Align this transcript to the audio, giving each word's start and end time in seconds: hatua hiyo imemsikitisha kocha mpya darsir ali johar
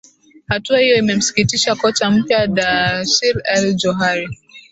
hatua 0.47 0.79
hiyo 0.79 0.95
imemsikitisha 0.97 1.75
kocha 1.75 2.11
mpya 2.11 2.47
darsir 2.47 3.41
ali 3.45 3.73
johar 3.73 4.27